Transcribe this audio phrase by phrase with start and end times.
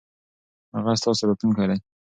[0.75, 1.77] هغه ستاسو راتلونکی دی.